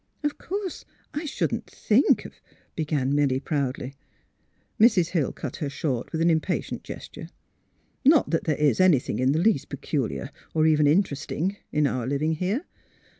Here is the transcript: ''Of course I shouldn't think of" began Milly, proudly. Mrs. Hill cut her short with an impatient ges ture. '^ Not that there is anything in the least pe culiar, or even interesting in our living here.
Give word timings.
''Of 0.23 0.39
course 0.39 0.83
I 1.13 1.25
shouldn't 1.25 1.69
think 1.69 2.25
of" 2.25 2.41
began 2.75 3.13
Milly, 3.13 3.39
proudly. 3.39 3.93
Mrs. 4.79 5.09
Hill 5.09 5.31
cut 5.31 5.57
her 5.57 5.69
short 5.69 6.11
with 6.11 6.21
an 6.23 6.29
impatient 6.31 6.81
ges 6.83 7.07
ture. 7.07 7.23
'^ 7.23 7.29
Not 8.03 8.31
that 8.31 8.45
there 8.45 8.57
is 8.57 8.79
anything 8.79 9.19
in 9.19 9.31
the 9.31 9.37
least 9.37 9.69
pe 9.69 9.77
culiar, 9.77 10.31
or 10.55 10.65
even 10.65 10.87
interesting 10.87 11.57
in 11.71 11.85
our 11.85 12.07
living 12.07 12.33
here. 12.33 12.65